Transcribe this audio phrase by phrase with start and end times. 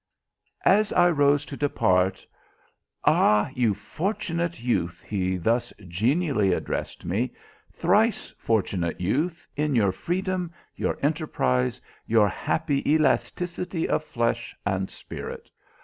[0.65, 2.25] As I rose to depart:
[3.05, 3.51] "Ah!
[3.53, 7.33] you fortunate youth," he thus genially addressed me;
[7.71, 15.51] "thrice fortunate youth, in your freedom, your enterprise, your happy elasticity of flesh and spirit!